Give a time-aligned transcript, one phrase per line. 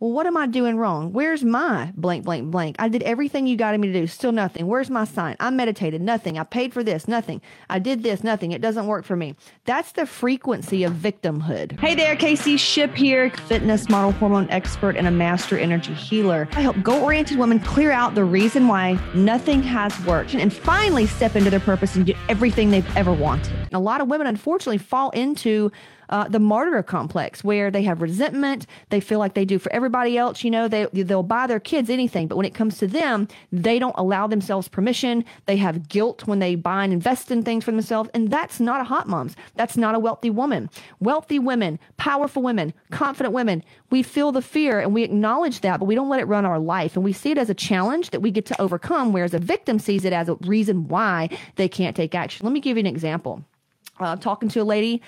[0.00, 1.12] Well, what am I doing wrong?
[1.12, 2.76] Where's my blank, blank, blank?
[2.78, 4.66] I did everything you guided me to do, still nothing.
[4.66, 5.36] Where's my sign?
[5.38, 6.38] I meditated, nothing.
[6.38, 7.42] I paid for this, nothing.
[7.68, 8.52] I did this, nothing.
[8.52, 9.36] It doesn't work for me.
[9.66, 11.78] That's the frequency of victimhood.
[11.78, 16.48] Hey there, Casey Shipp here, fitness model, hormone expert, and a master energy healer.
[16.52, 21.04] I help goal oriented women clear out the reason why nothing has worked and finally
[21.04, 23.52] step into their purpose and get everything they've ever wanted.
[23.52, 25.70] And a lot of women, unfortunately, fall into
[26.10, 28.66] uh, the martyr complex where they have resentment.
[28.90, 30.44] They feel like they do for everybody else.
[30.44, 33.78] You know, they, they'll buy their kids anything, but when it comes to them, they
[33.78, 35.24] don't allow themselves permission.
[35.46, 38.10] They have guilt when they buy and invest in things for themselves.
[38.12, 39.36] And that's not a hot mom's.
[39.54, 40.68] That's not a wealthy woman.
[40.98, 45.86] Wealthy women, powerful women, confident women, we feel the fear and we acknowledge that, but
[45.86, 46.96] we don't let it run our life.
[46.96, 49.78] And we see it as a challenge that we get to overcome, whereas a victim
[49.78, 52.44] sees it as a reason why they can't take action.
[52.44, 53.44] Let me give you an example.
[53.98, 55.02] Uh, talking to a lady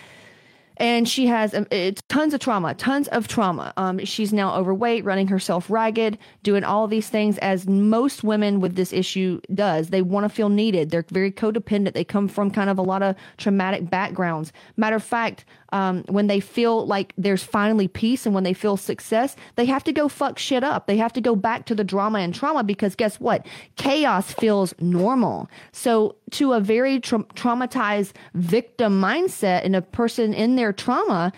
[0.82, 1.64] and she has um,
[2.08, 3.72] tons of trauma, tons of trauma.
[3.76, 8.74] Um, she's now overweight, running herself ragged, doing all these things as most women with
[8.74, 9.90] this issue does.
[9.90, 10.90] They want to feel needed.
[10.90, 11.94] They're very codependent.
[11.94, 14.52] They come from kind of a lot of traumatic backgrounds.
[14.76, 18.76] Matter of fact, um, when they feel like there's finally peace and when they feel
[18.76, 20.86] success, they have to go fuck shit up.
[20.86, 23.46] They have to go back to the drama and trauma because guess what?
[23.76, 25.48] Chaos feels normal.
[25.72, 31.32] So, to a very tra- traumatized victim mindset and a person in their trauma,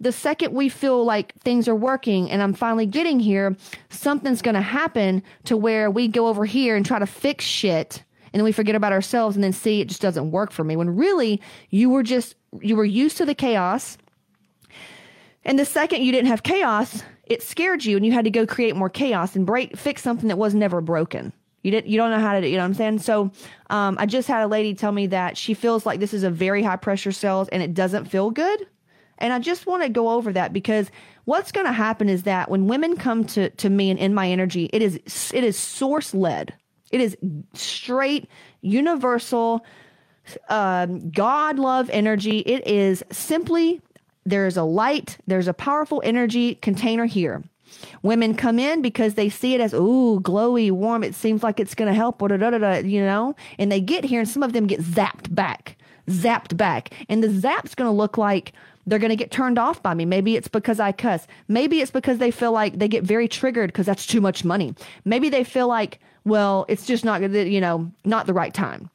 [0.00, 3.56] the second we feel like things are working and I'm finally getting here,
[3.90, 8.04] something's going to happen to where we go over here and try to fix shit
[8.32, 10.76] and then we forget about ourselves and then see it just doesn't work for me.
[10.76, 13.98] When really you were just you were used to the chaos.
[15.44, 18.46] And the second you didn't have chaos it scared you and you had to go
[18.46, 21.32] create more chaos and break fix something that was never broken.
[21.62, 22.98] You didn't you don't know how to do you know what i'm saying?
[23.00, 23.30] So
[23.70, 26.30] um, i just had a lady tell me that she feels like this is a
[26.30, 28.66] very high pressure cells and it doesn't feel good
[29.18, 30.90] and i just want to go over that because
[31.24, 34.28] what's going to happen is that when women come to to me and in my
[34.28, 34.96] energy it is
[35.34, 36.54] it is source led
[36.90, 37.16] it is
[37.54, 38.28] straight,
[38.60, 39.64] universal,
[40.48, 42.38] um, God love energy.
[42.40, 43.80] It is simply
[44.24, 47.42] there's a light, there's a powerful energy container here.
[48.02, 51.04] Women come in because they see it as ooh glowy, warm.
[51.04, 53.36] It seems like it's going to help, Da, da, da, da, you know.
[53.58, 55.76] And they get here, and some of them get zapped back,
[56.08, 58.52] zapped back, and the zap's going to look like
[58.88, 60.04] they're going to get turned off by me.
[60.04, 61.26] Maybe it's because I cuss.
[61.46, 64.74] Maybe it's because they feel like they get very triggered because that's too much money.
[65.04, 68.90] Maybe they feel like well, it's just not you know not the right time.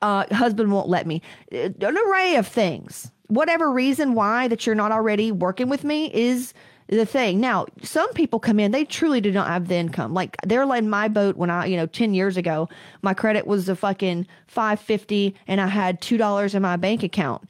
[0.00, 1.22] Uh, husband won't let me.
[1.50, 3.10] An array of things.
[3.26, 6.54] Whatever reason why that you're not already working with me is
[6.88, 7.40] the thing.
[7.40, 10.14] Now, some people come in, they truly do not have the income.
[10.14, 12.68] Like they're like my boat when I, you know, 10 years ago,
[13.02, 17.46] my credit was a fucking 550 and I had $2 in my bank account.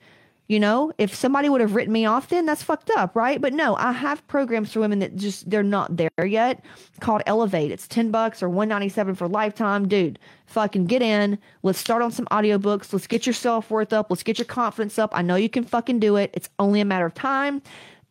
[0.49, 3.39] You know, if somebody would have written me off then, that's fucked up, right?
[3.39, 6.65] But no, I have programs for women that just they're not there yet
[7.01, 7.71] called Elevate.
[7.71, 9.87] It's 10 bucks or 197 for lifetime.
[9.87, 11.39] Dude, fucking get in.
[11.63, 12.95] Let's start on some audiobooks.
[12.95, 14.07] Let's get your self-worth up.
[14.09, 15.11] Let's get your confidence up.
[15.13, 16.31] I know you can fucking do it.
[16.33, 17.61] It's only a matter of time.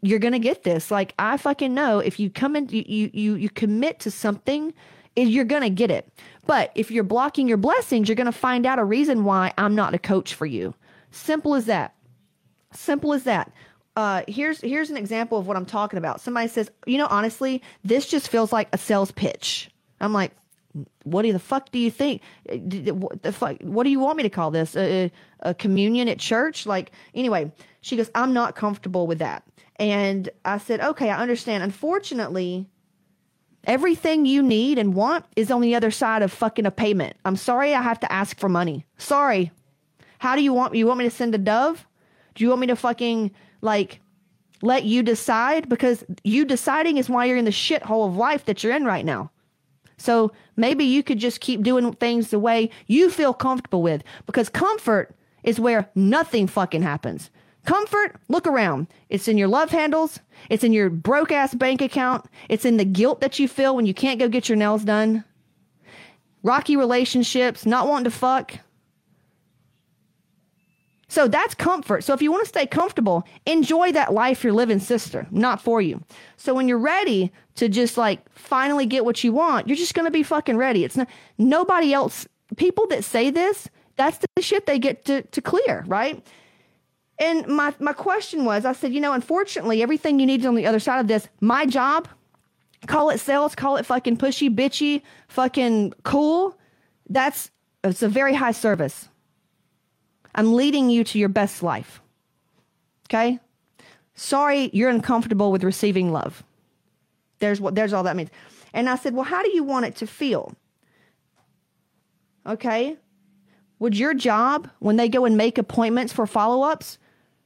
[0.03, 0.91] You're to get this.
[0.91, 4.75] Like I fucking know if you come in you you you, commit to something,
[5.17, 6.07] eh, you're going to get it.
[6.45, 9.95] But if you're blocking your blessings, you're to find out a reason why I'm not
[9.95, 10.75] a coach for you.
[11.09, 11.95] Simple as that.
[12.77, 13.51] Simple as that.
[13.95, 16.21] Uh, here's here's an example of what I'm talking about.
[16.21, 19.71] Somebody says, you know, honestly, this just feels like a sales pitch.
[19.99, 20.31] I'm like,
[21.03, 22.21] what do the fuck do you think?
[22.45, 23.57] What the fuck?
[23.61, 24.75] What do you want me to call this?
[24.75, 26.67] A, a communion at church?
[26.67, 27.51] Like, anyway,
[27.81, 29.43] she goes, I'm not comfortable with that.
[29.77, 31.63] And I said, okay, I understand.
[31.63, 32.67] Unfortunately,
[33.63, 37.15] everything you need and want is on the other side of fucking a payment.
[37.25, 38.85] I'm sorry, I have to ask for money.
[38.99, 39.51] Sorry.
[40.19, 41.87] How do you want you want me to send a dove?
[42.37, 43.31] Do you want me to fucking
[43.61, 43.99] like
[44.61, 45.67] let you decide?
[45.67, 49.03] Because you deciding is why you're in the shithole of life that you're in right
[49.03, 49.31] now.
[49.97, 54.49] So maybe you could just keep doing things the way you feel comfortable with because
[54.49, 57.31] comfort is where nothing fucking happens.
[57.65, 58.85] Comfort, look around.
[59.09, 60.19] It's in your love handles.
[60.47, 62.27] It's in your broke ass bank account.
[62.49, 65.23] It's in the guilt that you feel when you can't go get your nails done.
[66.43, 68.59] Rocky relationships, not wanting to fuck.
[71.17, 72.03] So that's comfort.
[72.03, 75.81] So if you want to stay comfortable, enjoy that life you're living, sister, not for
[75.81, 76.03] you.
[76.35, 80.05] So when you're ready to just like finally get what you want, you're just going
[80.05, 80.83] to be fucking ready.
[80.83, 81.07] It's not
[81.39, 82.27] nobody else.
[82.55, 86.23] People that say this, that's the shit they get to, to clear, right?
[87.17, 90.67] And my, my question was, I said, you know, unfortunately, everything you need on the
[90.67, 92.07] other side of this, my job,
[92.85, 96.55] call it sales, call it fucking pushy, bitchy, fucking cool.
[97.09, 97.49] That's,
[97.83, 99.09] it's a very high service.
[100.37, 101.99] I'm leading you to your best life.
[103.09, 103.39] Okay?
[104.13, 106.43] Sorry, you're uncomfortable with receiving love.
[107.39, 108.29] There's what there's all that means.
[108.73, 110.53] And I said, Well, how do you want it to feel?
[112.45, 112.97] Okay.
[113.79, 116.97] Would your job when they go and make appointments for follow-ups,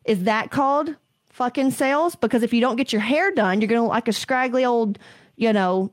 [0.06, 0.96] is that called
[1.30, 2.16] fucking sales?
[2.16, 4.98] Because if you don't get your hair done, you're gonna look like a scraggly old,
[5.36, 5.92] you know,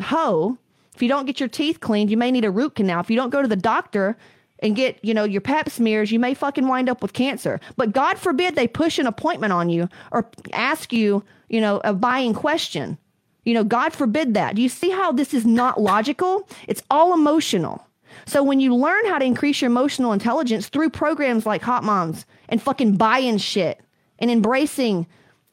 [0.00, 0.56] hoe.
[0.94, 3.00] If you don't get your teeth cleaned, you may need a root canal.
[3.00, 4.16] If you don't go to the doctor
[4.60, 7.60] and get, you know, your pap smears, you may fucking wind up with cancer.
[7.76, 11.92] But God forbid they push an appointment on you or ask you, you know, a
[11.92, 12.98] buying question.
[13.44, 14.54] You know, God forbid that.
[14.54, 16.46] Do you see how this is not logical?
[16.68, 17.86] It's all emotional.
[18.26, 22.26] So when you learn how to increase your emotional intelligence through programs like Hot Moms
[22.48, 23.80] and fucking buying shit
[24.18, 25.06] and embracing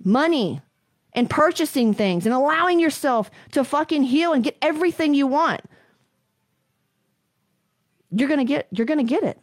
[0.04, 0.62] money
[1.14, 5.62] and purchasing things and allowing yourself to fucking heal and get everything you want,
[8.12, 9.40] you're going to get you're going to get it.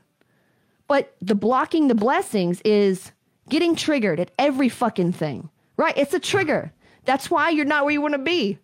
[0.86, 3.12] But the blocking the blessings is
[3.48, 5.48] getting triggered at every fucking thing.
[5.76, 5.96] Right?
[5.96, 6.72] It's a trigger.
[7.04, 8.58] That's why you're not where you want to be.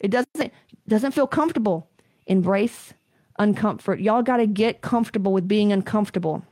[0.00, 0.52] It doesn't
[0.88, 1.88] doesn't feel comfortable.
[2.26, 2.94] Embrace
[3.38, 4.02] uncomfort.
[4.02, 6.44] Y'all got to get comfortable with being uncomfortable.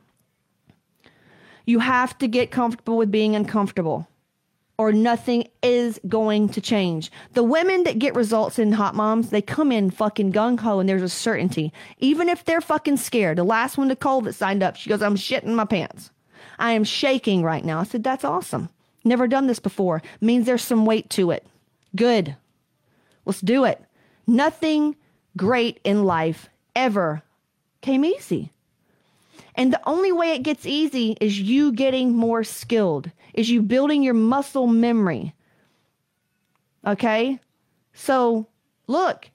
[1.66, 4.08] You have to get comfortable with being uncomfortable
[4.80, 7.12] or nothing is going to change.
[7.34, 10.88] The women that get results in Hot Moms, they come in fucking gung ho and
[10.88, 11.70] there's a certainty.
[11.98, 13.36] Even if they're fucking scared.
[13.36, 16.10] The last one call that signed up, she goes, I'm shitting my pants.
[16.58, 17.80] I am shaking right now.
[17.80, 18.70] I said, That's awesome.
[19.04, 20.00] Never done this before.
[20.22, 21.46] Means there's some weight to it.
[21.94, 22.34] Good.
[23.26, 23.84] Let's do it.
[24.26, 24.96] Nothing
[25.36, 27.22] great in life ever
[27.82, 28.50] came easy.
[29.60, 34.02] And the only way it gets easy is you getting more skilled, is you building
[34.02, 35.34] your muscle memory.
[36.86, 37.38] Okay?
[37.92, 38.46] So,
[38.86, 39.28] look,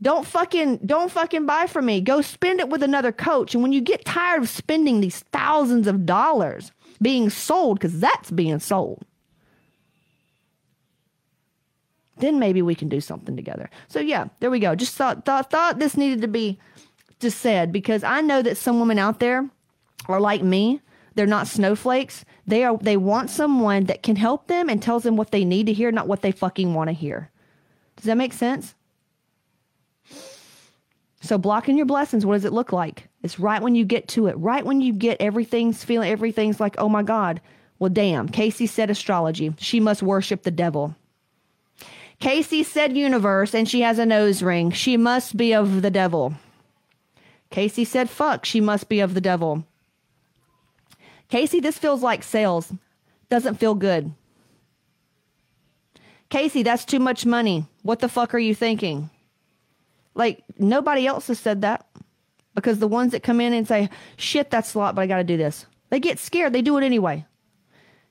[0.00, 2.00] don't fucking don't fucking buy from me.
[2.00, 3.54] Go spend it with another coach.
[3.54, 6.70] And when you get tired of spending these thousands of dollars
[7.00, 9.04] being sold cuz that's being sold,
[12.18, 13.68] then maybe we can do something together.
[13.88, 14.76] So yeah, there we go.
[14.76, 16.60] Just thought thought thought this needed to be
[17.18, 19.50] just said because I know that some women out there
[20.08, 20.80] are like me.
[21.14, 22.24] They're not snowflakes.
[22.46, 25.66] They are they want someone that can help them and tells them what they need
[25.66, 27.30] to hear, not what they fucking want to hear.
[27.96, 28.74] Does that make sense?
[31.20, 33.08] So blocking your blessings, what does it look like?
[33.22, 36.74] It's right when you get to it, right when you get everything's feeling everything's like,
[36.78, 37.40] oh my God.
[37.78, 39.54] Well, damn, Casey said astrology.
[39.58, 40.96] She must worship the devil.
[42.18, 44.70] Casey said universe and she has a nose ring.
[44.70, 46.34] She must be of the devil.
[47.50, 48.44] Casey said fuck.
[48.44, 49.64] She must be of the devil.
[51.32, 52.70] Casey, this feels like sales.
[53.30, 54.12] Doesn't feel good.
[56.28, 57.64] Casey, that's too much money.
[57.80, 59.08] What the fuck are you thinking?
[60.14, 61.86] Like, nobody else has said that
[62.54, 63.88] because the ones that come in and say,
[64.18, 66.52] shit, that's a lot, but I got to do this, they get scared.
[66.52, 67.24] They do it anyway.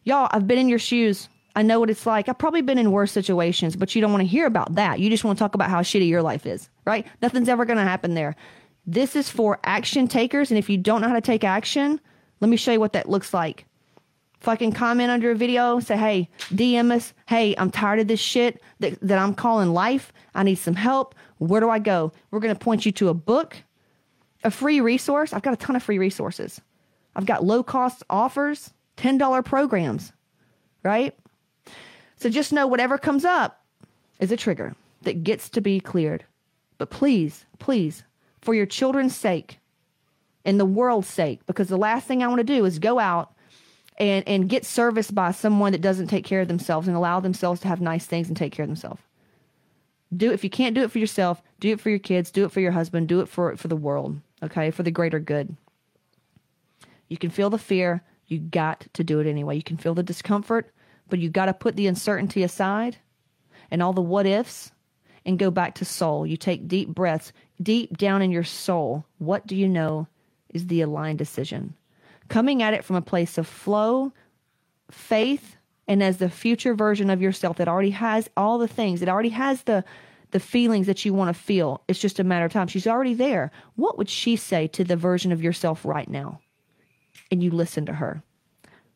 [0.04, 1.30] Y'all, I've been in your shoes.
[1.56, 2.28] I know what it's like.
[2.28, 5.00] I've probably been in worse situations, but you don't want to hear about that.
[5.00, 7.06] You just want to talk about how shitty your life is, right?
[7.22, 8.36] Nothing's ever going to happen there.
[8.88, 10.50] This is for action takers.
[10.50, 12.02] And if you don't know how to take action,
[12.42, 13.66] let me show you what that looks like.
[14.40, 18.60] Fucking comment under a video, say, hey, DM us, hey, I'm tired of this shit
[18.80, 20.12] that, that I'm calling life.
[20.34, 21.14] I need some help.
[21.38, 22.12] Where do I go?
[22.32, 23.58] We're going to point you to a book,
[24.44, 25.32] a free resource.
[25.32, 26.60] I've got a ton of free resources.
[27.16, 30.12] I've got low cost offers, $10 programs,
[30.84, 31.16] right?
[32.18, 33.64] So just know whatever comes up
[34.20, 36.26] is a trigger that gets to be cleared.
[36.80, 38.04] But please, please,
[38.42, 39.60] for your children's sake,
[40.46, 43.34] and the world's sake because the last thing I want to do is go out
[43.98, 47.62] and and get serviced by someone that doesn't take care of themselves and allow themselves
[47.62, 49.02] to have nice things and take care of themselves.
[50.16, 52.52] Do if you can't do it for yourself, do it for your kids, do it
[52.52, 54.72] for your husband, do it for for the world, okay?
[54.72, 55.56] For the greater good.
[57.08, 59.56] You can feel the fear, you got to do it anyway.
[59.58, 60.72] You can feel the discomfort,
[61.10, 62.98] but you got to put the uncertainty aside
[63.70, 64.72] and all the what ifs
[65.26, 66.26] and go back to soul.
[66.26, 69.06] You take deep breaths deep down in your soul.
[69.18, 70.08] What do you know
[70.54, 71.76] is the aligned decision.
[72.30, 74.14] Coming at it from a place of flow,
[74.90, 79.10] faith, and as the future version of yourself that already has all the things, it
[79.10, 79.84] already has the
[80.32, 81.84] the feelings that you want to feel.
[81.90, 82.68] It's just a matter of time.
[82.68, 83.52] She's already there.
[83.76, 86.40] What would she say to the version of yourself right now?
[87.30, 88.24] And you listen to her.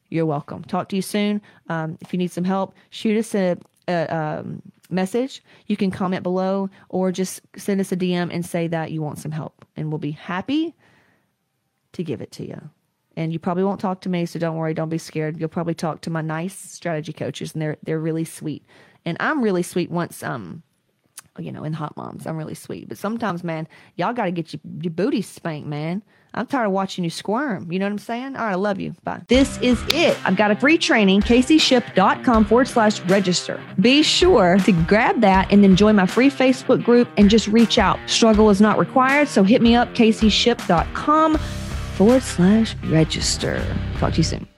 [0.09, 0.63] You're welcome.
[0.63, 1.41] Talk to you soon.
[1.67, 3.57] Um, if you need some help, shoot us a,
[3.89, 5.43] a um, message.
[5.67, 9.19] You can comment below or just send us a DM and say that you want
[9.19, 10.73] some help, and we'll be happy
[11.95, 12.69] to give it to you.
[13.17, 15.39] And you probably won't talk to me, so don't worry, don't be scared.
[15.39, 18.63] You'll probably talk to my nice strategy coaches, and they're they're really sweet.
[19.05, 20.63] And I'm really sweet once um
[21.37, 22.25] you know, in hot moms.
[22.25, 22.87] I'm really sweet.
[22.87, 26.01] But sometimes, man, y'all got to get your, your booty spanked, man.
[26.33, 27.71] I'm tired of watching you squirm.
[27.71, 28.35] You know what I'm saying?
[28.35, 28.93] All right, I love you.
[29.03, 29.21] Bye.
[29.27, 30.17] This is it.
[30.25, 33.61] I've got a free training, caseyshipp.com forward slash register.
[33.79, 37.77] Be sure to grab that and then join my free Facebook group and just reach
[37.77, 37.99] out.
[38.05, 41.37] Struggle is not required, so hit me up, caseyshipp.com
[41.95, 43.65] forward slash register.
[43.99, 44.54] Talk to you soon.